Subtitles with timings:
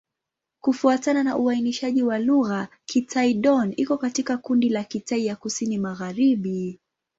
[0.61, 6.79] Kufuatana na uainishaji wa lugha, Kitai-Dón iko katika kundi la Kitai ya Kusini-Magharibi.